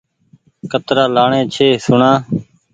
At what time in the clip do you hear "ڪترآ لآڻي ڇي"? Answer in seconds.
0.71-1.67